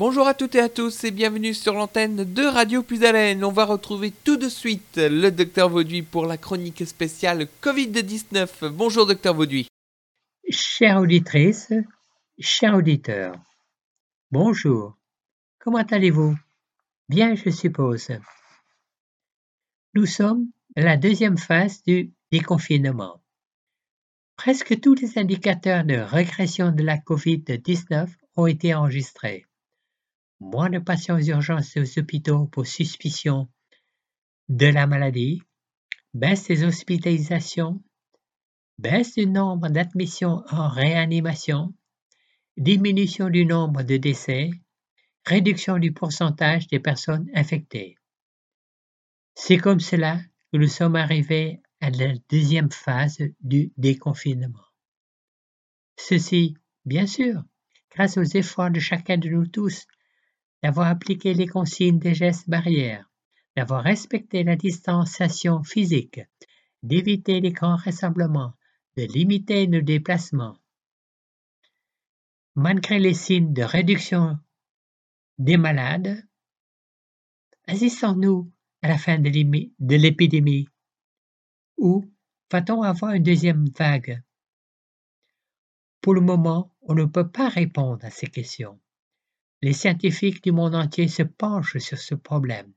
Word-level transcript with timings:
Bonjour 0.00 0.26
à 0.26 0.32
toutes 0.32 0.54
et 0.54 0.60
à 0.60 0.70
tous 0.70 1.04
et 1.04 1.10
bienvenue 1.10 1.52
sur 1.52 1.74
l'antenne 1.74 2.24
de 2.24 2.42
Radio 2.42 2.82
Plus 2.82 3.04
Haleine. 3.04 3.44
On 3.44 3.52
va 3.52 3.66
retrouver 3.66 4.10
tout 4.10 4.38
de 4.38 4.48
suite 4.48 4.96
le 4.96 5.28
docteur 5.28 5.68
Vauduit 5.68 6.00
pour 6.00 6.24
la 6.24 6.38
chronique 6.38 6.86
spéciale 6.86 7.46
Covid-19. 7.62 8.70
Bonjour 8.70 9.06
docteur 9.06 9.34
Vauduit. 9.34 9.68
Chère 10.48 11.02
auditrice, 11.02 11.74
chers 12.38 12.76
auditeurs, 12.76 13.34
bonjour. 14.30 14.96
Comment 15.58 15.84
allez-vous? 15.90 16.34
Bien, 17.10 17.34
je 17.34 17.50
suppose. 17.50 18.08
Nous 19.92 20.06
sommes 20.06 20.46
à 20.76 20.80
la 20.80 20.96
deuxième 20.96 21.36
phase 21.36 21.82
du 21.82 22.10
déconfinement. 22.32 23.20
Presque 24.36 24.80
tous 24.80 24.94
les 24.94 25.18
indicateurs 25.18 25.84
de 25.84 25.96
régression 25.96 26.72
de 26.72 26.84
la 26.84 26.96
COVID-19 26.96 28.08
ont 28.38 28.46
été 28.46 28.74
enregistrés. 28.74 29.44
Moins 30.40 30.70
de 30.70 30.78
patients 30.78 31.16
aux 31.16 31.22
urgences 31.22 31.76
et 31.76 31.80
aux 31.80 31.98
hôpitaux 31.98 32.46
pour 32.46 32.66
suspicion 32.66 33.48
de 34.48 34.66
la 34.66 34.86
maladie, 34.86 35.42
baisse 36.14 36.48
des 36.48 36.64
hospitalisations, 36.64 37.82
baisse 38.78 39.14
du 39.14 39.26
nombre 39.26 39.68
d'admissions 39.68 40.42
en 40.50 40.68
réanimation, 40.68 41.74
diminution 42.56 43.28
du 43.28 43.44
nombre 43.44 43.82
de 43.82 43.96
décès, 43.96 44.50
réduction 45.26 45.78
du 45.78 45.92
pourcentage 45.92 46.66
des 46.68 46.80
personnes 46.80 47.28
infectées. 47.34 47.96
C'est 49.34 49.58
comme 49.58 49.80
cela 49.80 50.20
que 50.52 50.58
nous 50.58 50.68
sommes 50.68 50.96
arrivés 50.96 51.60
à 51.80 51.90
la 51.90 52.14
deuxième 52.28 52.70
phase 52.70 53.22
du 53.40 53.72
déconfinement. 53.76 54.64
Ceci, 55.96 56.54
bien 56.84 57.06
sûr, 57.06 57.42
grâce 57.90 58.16
aux 58.16 58.24
efforts 58.24 58.70
de 58.70 58.80
chacun 58.80 59.18
de 59.18 59.28
nous 59.28 59.46
tous 59.46 59.86
d'avoir 60.62 60.88
appliqué 60.88 61.34
les 61.34 61.46
consignes 61.46 61.98
des 61.98 62.14
gestes 62.14 62.48
barrières, 62.48 63.10
d'avoir 63.56 63.82
respecté 63.82 64.44
la 64.44 64.56
distanciation 64.56 65.62
physique, 65.62 66.20
d'éviter 66.82 67.40
les 67.40 67.52
grands 67.52 67.76
rassemblements, 67.76 68.54
de 68.96 69.04
limiter 69.04 69.66
nos 69.66 69.80
déplacements. 69.80 70.56
Malgré 72.54 72.98
les 72.98 73.14
signes 73.14 73.52
de 73.52 73.62
réduction 73.62 74.38
des 75.38 75.56
malades, 75.56 76.22
assistons-nous 77.66 78.52
à 78.82 78.88
la 78.88 78.98
fin 78.98 79.18
de 79.18 79.96
l'épidémie 79.96 80.68
ou 81.76 82.04
va-t-on 82.50 82.82
avoir 82.82 83.12
une 83.12 83.22
deuxième 83.22 83.66
vague? 83.70 84.22
Pour 86.02 86.14
le 86.14 86.20
moment, 86.20 86.74
on 86.82 86.94
ne 86.94 87.04
peut 87.04 87.28
pas 87.28 87.48
répondre 87.48 88.04
à 88.04 88.10
ces 88.10 88.26
questions. 88.26 88.78
Les 89.62 89.74
scientifiques 89.74 90.42
du 90.42 90.52
monde 90.52 90.74
entier 90.74 91.08
se 91.08 91.22
penchent 91.22 91.78
sur 91.78 91.98
ce 91.98 92.14
problème. 92.14 92.72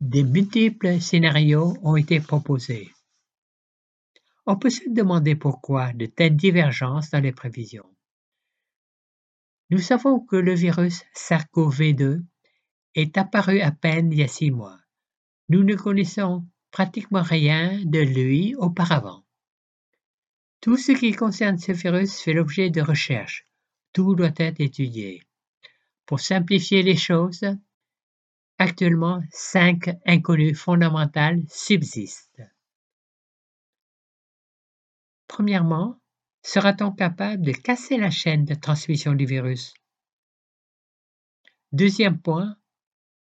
Des 0.00 0.22
multiples 0.22 1.00
scénarios 1.00 1.76
ont 1.82 1.96
été 1.96 2.20
proposés. 2.20 2.92
On 4.46 4.56
peut 4.56 4.70
se 4.70 4.88
demander 4.88 5.34
pourquoi 5.34 5.92
de 5.92 6.06
telles 6.06 6.36
divergences 6.36 7.10
dans 7.10 7.20
les 7.20 7.32
prévisions. 7.32 7.90
Nous 9.70 9.80
savons 9.80 10.20
que 10.20 10.36
le 10.36 10.54
virus 10.54 11.02
SARS-CoV-2 11.14 12.22
est 12.94 13.18
apparu 13.18 13.60
à 13.60 13.72
peine 13.72 14.12
il 14.12 14.20
y 14.20 14.22
a 14.22 14.28
six 14.28 14.52
mois. 14.52 14.78
Nous 15.48 15.64
ne 15.64 15.74
connaissons 15.74 16.46
pratiquement 16.70 17.22
rien 17.22 17.84
de 17.84 17.98
lui 17.98 18.54
auparavant. 18.54 19.24
Tout 20.60 20.76
ce 20.76 20.92
qui 20.92 21.12
concerne 21.12 21.58
ce 21.58 21.72
virus 21.72 22.20
fait 22.20 22.32
l'objet 22.32 22.70
de 22.70 22.80
recherches. 22.80 23.47
Tout 23.92 24.14
doit 24.14 24.32
être 24.36 24.60
étudié. 24.60 25.22
Pour 26.06 26.20
simplifier 26.20 26.82
les 26.82 26.96
choses, 26.96 27.44
actuellement 28.58 29.22
cinq 29.30 29.90
inconnues 30.06 30.54
fondamentales 30.54 31.42
subsistent. 31.48 32.42
Premièrement, 35.26 36.00
sera-t-on 36.42 36.92
capable 36.92 37.42
de 37.42 37.52
casser 37.52 37.98
la 37.98 38.10
chaîne 38.10 38.44
de 38.44 38.54
transmission 38.54 39.12
du 39.12 39.26
virus? 39.26 39.74
Deuxième 41.72 42.20
point, 42.20 42.56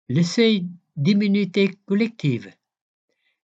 le 0.10 0.22
seuil 0.22 0.68
d'immunité 0.96 1.72
collective. 1.86 2.54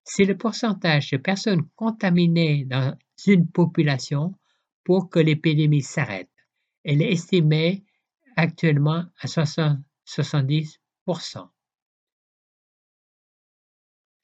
C'est 0.04 0.26
le 0.26 0.38
pourcentage 0.38 1.12
de 1.12 1.18
personnes 1.18 1.68
contaminées 1.76 2.66
dans 2.66 2.98
une 3.26 3.48
population 3.48 4.36
pour 4.84 5.10
que 5.10 5.20
l'épidémie 5.20 5.82
s'arrête. 5.82 6.31
Elle 6.84 7.02
est 7.02 7.12
estimée 7.12 7.84
actuellement 8.36 9.06
à 9.20 9.28
70%. 9.28 11.50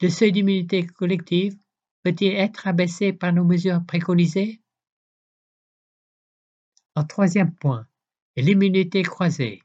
Le 0.02 0.10
seuil 0.10 0.32
d'immunité 0.32 0.86
collective 0.86 1.58
peut-il 2.04 2.34
être 2.34 2.68
abaissé 2.68 3.14
par 3.14 3.34
nos 3.34 3.44
mesures 3.44 3.84
préconisées? 3.86 4.62
En 6.96 7.04
troisième 7.04 7.54
point, 7.54 7.88
l'immunité 8.36 9.04
croisée. 9.04 9.62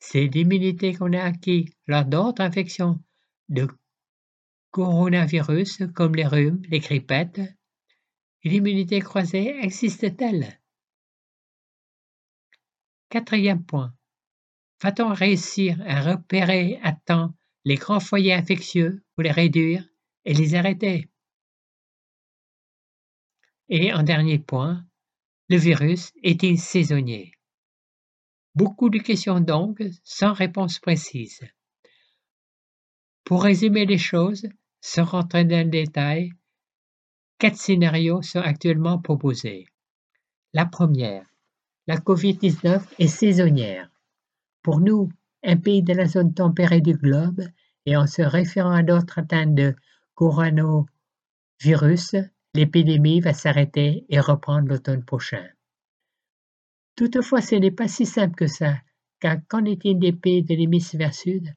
C'est 0.00 0.26
l'immunité 0.26 0.94
qu'on 0.94 1.12
a 1.12 1.22
acquis 1.22 1.72
lors 1.86 2.04
d'autres 2.04 2.42
infections 2.42 3.02
de 3.48 3.68
coronavirus 4.70 5.82
comme 5.94 6.14
les 6.14 6.26
rhumes, 6.26 6.62
les 6.68 6.80
grippettes. 6.80 7.40
L'immunité 8.42 9.00
croisée 9.00 9.56
existe-t-elle? 9.62 10.58
Quatrième 13.12 13.62
point. 13.62 13.92
Va-t-on 14.82 15.12
réussir 15.12 15.78
à 15.84 16.00
repérer 16.00 16.80
à 16.82 16.92
temps 16.92 17.34
les 17.66 17.74
grands 17.74 18.00
foyers 18.00 18.32
infectieux 18.32 19.04
pour 19.12 19.22
les 19.22 19.30
réduire 19.30 19.86
et 20.24 20.32
les 20.32 20.54
arrêter? 20.54 21.10
Et 23.68 23.92
en 23.92 24.02
dernier 24.02 24.38
point, 24.38 24.86
le 25.50 25.58
virus 25.58 26.10
est-il 26.22 26.58
saisonnier? 26.58 27.32
Beaucoup 28.54 28.88
de 28.88 28.98
questions 28.98 29.40
donc, 29.40 29.82
sans 30.04 30.32
réponse 30.32 30.78
précise. 30.78 31.40
Pour 33.24 33.42
résumer 33.42 33.84
les 33.84 33.98
choses, 33.98 34.48
sans 34.80 35.04
rentrer 35.04 35.44
dans 35.44 35.66
le 35.66 35.70
détail, 35.70 36.30
quatre 37.36 37.58
scénarios 37.58 38.22
sont 38.22 38.40
actuellement 38.40 38.98
proposés. 38.98 39.66
La 40.54 40.64
première, 40.64 41.26
la 41.92 41.98
COVID-19 41.98 42.80
est 43.00 43.06
saisonnière. 43.06 43.90
Pour 44.62 44.80
nous, 44.80 45.10
un 45.44 45.58
pays 45.58 45.82
de 45.82 45.92
la 45.92 46.06
zone 46.06 46.32
tempérée 46.32 46.80
du 46.80 46.94
globe, 46.94 47.42
et 47.84 47.98
en 47.98 48.06
se 48.06 48.22
référant 48.22 48.72
à 48.72 48.82
d'autres 48.82 49.18
atteintes 49.18 49.54
de 49.54 49.76
coronavirus, 50.14 50.86
l'épidémie 52.54 53.20
va 53.20 53.34
s'arrêter 53.34 54.06
et 54.08 54.20
reprendre 54.20 54.68
l'automne 54.68 55.04
prochain. 55.04 55.46
Toutefois, 56.96 57.42
ce 57.42 57.56
n'est 57.56 57.70
pas 57.70 57.88
si 57.88 58.06
simple 58.06 58.36
que 58.36 58.46
ça, 58.46 58.74
car 59.20 59.36
qu'en 59.46 59.66
est-il 59.66 59.98
des 59.98 60.14
pays 60.14 60.42
de 60.42 60.54
l'hémisphère 60.54 61.12
sud? 61.12 61.54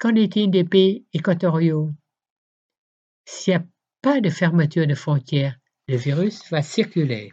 Qu'en 0.00 0.16
est-il 0.16 0.50
des 0.50 0.64
pays 0.64 1.06
équatoriaux? 1.12 1.92
S'il 3.26 3.52
n'y 3.52 3.58
a 3.58 3.64
pas 4.02 4.20
de 4.20 4.28
fermeture 4.28 4.88
de 4.88 4.96
frontières, 4.96 5.56
le 5.86 5.96
virus 5.96 6.50
va 6.50 6.62
circuler. 6.62 7.32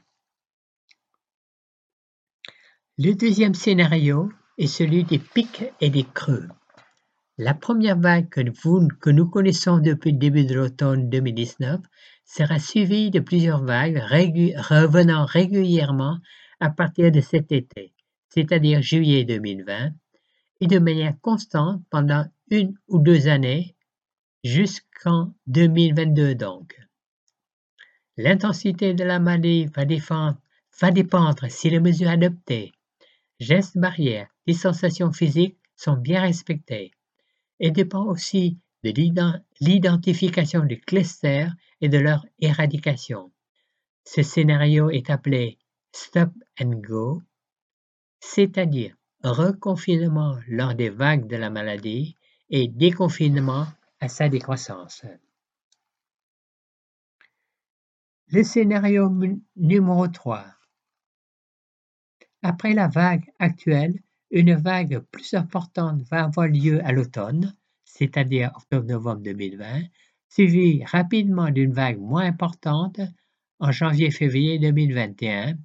Le 2.99 3.13
deuxième 3.13 3.53
scénario 3.53 4.31
est 4.57 4.65
celui 4.65 5.03
des 5.03 5.19
pics 5.19 5.65
et 5.81 5.91
des 5.91 6.03
creux. 6.03 6.47
La 7.37 7.53
première 7.53 7.99
vague 7.99 8.27
que, 8.27 9.09
nous 9.11 9.29
connaissons 9.29 9.77
depuis 9.77 10.13
le 10.13 10.17
début 10.17 10.45
de 10.45 10.55
l'automne 10.55 11.07
2019 11.07 11.79
sera 12.25 12.57
suivie 12.57 13.11
de 13.11 13.19
plusieurs 13.19 13.63
vagues 13.63 14.01
revenant 14.07 15.25
régulièrement 15.25 16.17
à 16.59 16.71
partir 16.71 17.11
de 17.11 17.21
cet 17.21 17.51
été, 17.51 17.93
c'est-à-dire 18.29 18.81
juillet 18.81 19.25
2020, 19.25 19.91
et 20.61 20.65
de 20.65 20.79
manière 20.79 21.13
constante 21.21 21.83
pendant 21.91 22.25
une 22.49 22.73
ou 22.87 22.97
deux 22.97 23.27
années, 23.27 23.75
jusqu'en 24.43 25.35
2022 25.45 26.33
donc. 26.33 26.75
L'intensité 28.17 28.95
de 28.95 29.03
la 29.03 29.19
maladie 29.19 29.67
va 29.75 29.85
dépendre 29.85 31.45
si 31.49 31.69
les 31.69 31.79
mesures 31.79 32.09
adoptées, 32.09 32.71
gestes 33.39 33.77
barrières, 33.77 34.29
distanciation 34.45 35.11
physique 35.11 35.57
sont 35.75 35.97
bien 35.97 36.21
respectées, 36.21 36.91
et 37.59 37.71
dépend 37.71 38.05
aussi 38.05 38.59
de 38.83 38.91
l'identification 39.59 40.63
des 40.63 40.79
clusters 40.79 41.53
et 41.81 41.89
de 41.89 41.97
leur 41.97 42.25
éradication. 42.39 43.31
Ce 44.05 44.23
scénario 44.23 44.89
est 44.89 45.09
appelé 45.09 45.57
stop 45.91 46.31
and 46.61 46.81
go, 46.87 47.21
c'est-à-dire 48.19 48.95
reconfinement 49.23 50.37
lors 50.47 50.75
des 50.75 50.89
vagues 50.89 51.27
de 51.27 51.35
la 51.35 51.49
maladie 51.49 52.15
et 52.49 52.67
déconfinement 52.67 53.67
à 53.99 54.07
sa 54.07 54.29
décroissance. 54.29 55.03
Le 58.27 58.43
scénario 58.43 59.09
numéro 59.55 60.07
3. 60.07 60.56
Après 62.43 62.73
la 62.73 62.87
vague 62.87 63.31
actuelle, 63.39 63.99
une 64.31 64.53
vague 64.53 64.99
plus 65.11 65.33
importante 65.33 66.01
va 66.03 66.25
avoir 66.25 66.47
lieu 66.47 66.83
à 66.85 66.91
l'automne, 66.91 67.55
c'est-à-dire 67.85 68.51
octobre-novembre 68.55 69.21
2020, 69.21 69.83
suivie 70.29 70.83
rapidement 70.85 71.49
d'une 71.49 71.71
vague 71.71 71.99
moins 71.99 72.25
importante 72.25 72.99
en 73.59 73.71
janvier-février 73.71 74.59
2021, 74.59 75.57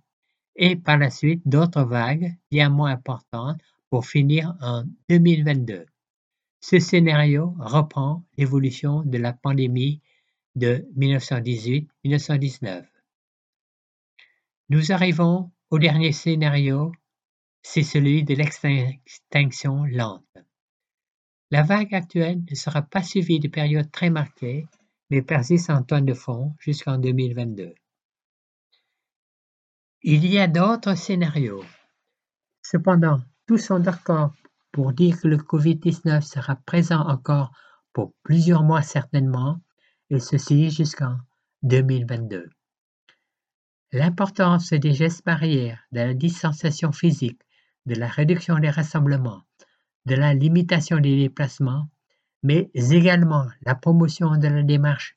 et 0.57 0.77
par 0.77 0.99
la 0.99 1.11
suite 1.11 1.43
d'autres 1.47 1.83
vagues 1.83 2.35
bien 2.51 2.69
moins 2.69 2.93
importantes 2.93 3.61
pour 3.91 4.07
finir 4.07 4.57
en 4.61 4.85
2022. 5.09 5.87
Ce 6.61 6.79
scénario 6.79 7.55
reprend 7.59 8.25
l'évolution 8.39 9.03
de 9.03 9.19
la 9.19 9.33
pandémie 9.33 10.01
de 10.55 10.87
1918-1919. 10.97 12.85
Nous 14.69 14.93
arrivons 14.93 15.51
au 15.73 15.79
dernier 15.79 16.13
scénario, 16.13 16.93
c'est 17.63 17.83
celui 17.83 18.25
de 18.25 18.35
l'extinction 18.35 19.85
lente. 19.87 20.37
La 21.51 21.63
vague 21.63 21.95
actuelle 21.95 22.43
ne 22.49 22.55
sera 22.55 22.83
pas 22.83 23.03
suivie 23.03 23.41
de 23.41 23.49
périodes 23.49 23.91
très 23.91 24.11
marquées, 24.11 24.67
mais 25.09 25.23
persiste 25.23 25.71
en 25.71 25.83
tonne 25.83 26.05
de 26.05 26.13
fond 26.13 26.55
jusqu'en 26.59 26.99
2022. 26.99 27.75
Il 30.03 30.27
y 30.27 30.39
a 30.39 30.47
d'autres 30.47 30.95
scénarios. 30.95 31.65
Cependant, 32.61 33.23
tous 33.47 33.57
sont 33.57 33.79
d'accord 33.79 34.35
pour 34.73 34.93
dire 34.93 35.19
que 35.23 35.29
le 35.29 35.39
Covid-19 35.39 36.21
sera 36.21 36.57
présent 36.67 37.01
encore 37.01 37.51
pour 37.95 38.13
plusieurs 38.25 38.63
mois 38.63 38.83
certainement, 38.83 39.59
et 40.11 40.21
ceci 40.21 40.69
jusqu'en 40.69 41.17
2022. 41.63 42.51
L'importance 43.94 44.73
des 44.73 44.94
gestes 44.94 45.25
barrières, 45.27 45.85
de 45.93 46.00
la 46.00 46.15
distanciation 46.15 46.93
physique, 46.93 47.43
de 47.85 47.94
la 47.94 48.09
réduction 48.09 48.59
des 48.59 48.71
rassemblements, 48.71 49.43
de 50.06 50.15
la 50.15 50.33
limitation 50.33 50.99
des 50.99 51.15
déplacements, 51.17 51.91
mais 52.43 52.71
également 52.75 53.47
la 53.61 53.75
promotion 53.75 54.39
de 54.39 54.49
la 54.49 54.62
démarche 54.62 55.15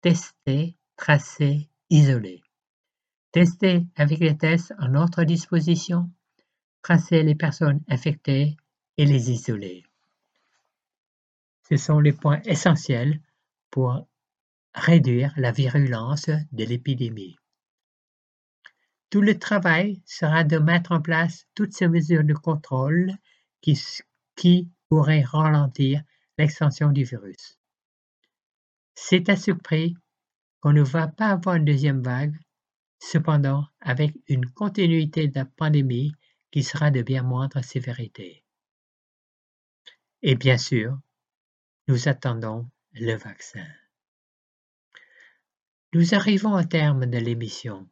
tester, 0.00 0.76
tracer, 0.96 1.68
isoler. 1.88 2.42
Tester 3.30 3.86
avec 3.94 4.18
les 4.18 4.36
tests 4.36 4.74
en 4.80 4.88
notre 4.88 5.22
disposition, 5.22 6.10
tracer 6.82 7.22
les 7.22 7.36
personnes 7.36 7.80
infectées 7.88 8.56
et 8.96 9.04
les 9.04 9.30
isoler. 9.30 9.84
Ce 11.68 11.76
sont 11.76 12.00
les 12.00 12.12
points 12.12 12.40
essentiels 12.44 13.20
pour 13.70 14.06
réduire 14.74 15.32
la 15.36 15.52
virulence 15.52 16.28
de 16.28 16.64
l'épidémie. 16.64 17.36
Tout 19.10 19.20
le 19.20 19.38
travail 19.38 20.02
sera 20.04 20.42
de 20.42 20.58
mettre 20.58 20.92
en 20.92 21.00
place 21.00 21.46
toutes 21.54 21.72
ces 21.72 21.88
mesures 21.88 22.24
de 22.24 22.34
contrôle 22.34 23.12
qui, 23.60 24.70
pourraient 24.88 25.22
ralentir 25.22 26.02
l'extension 26.38 26.92
du 26.92 27.02
virus. 27.02 27.58
C'est 28.94 29.28
à 29.28 29.36
ce 29.36 29.50
prix 29.50 29.96
qu'on 30.60 30.72
ne 30.72 30.82
va 30.82 31.08
pas 31.08 31.30
avoir 31.30 31.56
une 31.56 31.64
deuxième 31.64 32.02
vague, 32.02 32.36
cependant 33.00 33.66
avec 33.80 34.14
une 34.28 34.46
continuité 34.46 35.28
de 35.28 35.34
la 35.34 35.44
pandémie 35.44 36.12
qui 36.52 36.62
sera 36.62 36.90
de 36.90 37.02
bien 37.02 37.22
moindre 37.22 37.62
sévérité. 37.62 38.44
Et 40.22 40.36
bien 40.36 40.58
sûr, 40.58 40.98
nous 41.88 42.08
attendons 42.08 42.68
le 42.92 43.14
vaccin. 43.14 43.66
Nous 45.92 46.14
arrivons 46.14 46.54
au 46.54 46.64
terme 46.64 47.06
de 47.06 47.18
l'émission. 47.18 47.88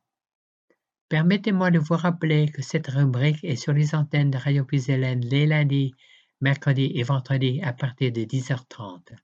Permettez-moi 1.14 1.70
de 1.70 1.78
vous 1.78 1.94
rappeler 1.94 2.50
que 2.50 2.60
cette 2.60 2.88
rubrique 2.88 3.44
est 3.44 3.54
sur 3.54 3.72
les 3.72 3.94
antennes 3.94 4.32
de 4.32 4.36
Radio 4.36 4.66
Hélène 4.72 5.24
les 5.24 5.46
lundis, 5.46 5.94
mercredis 6.40 6.90
et 6.96 7.04
vendredis 7.04 7.62
à 7.62 7.72
partir 7.72 8.10
de 8.10 8.22
10h30. 8.22 9.14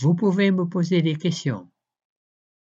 Vous 0.00 0.14
pouvez 0.14 0.50
me 0.50 0.66
poser 0.66 1.02
des 1.02 1.16
questions 1.16 1.70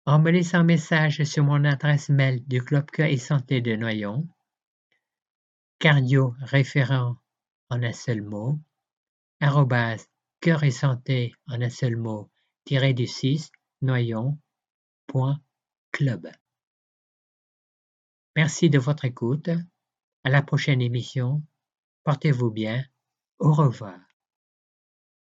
en 0.05 0.19
me 0.19 0.33
laissant 0.33 0.59
un 0.59 0.65
message 0.65 1.23
sur 1.23 1.45
mon 1.45 1.63
adresse 1.63 2.09
mail 2.09 2.45
du 2.49 2.61
Club 2.61 2.91
Cœur 2.91 3.07
et 3.07 3.19
Santé 3.19 3.61
de 3.61 3.77
Noyon, 3.77 4.27
cardio 5.79 6.35
référent 6.41 7.19
en 7.71 7.81
un 7.85 7.93
seul 7.93 8.23
mot, 8.23 8.59
arrobase 9.39 10.09
cœur 10.41 10.65
et 10.65 10.73
santé 10.73 11.35
en 11.47 11.63
un 11.63 11.71
seul 11.71 11.95
mot, 11.95 12.29
tiré 12.65 12.95
du 12.95 13.07
6, 13.07 13.53
noyon.club. 13.81 14.33
Merci 18.39 18.71
de 18.71 18.79
votre 18.79 19.05
écoute. 19.05 19.51
À 20.23 20.31
la 20.31 20.43
prochaine 20.43 20.81
émission. 20.81 21.43
Portez-vous 22.05 22.53
bien. 22.53 22.85
Au 23.41 23.53
revoir. 23.53 23.99